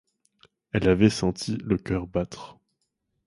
[0.71, 2.57] Elle avait senti le coeur battre.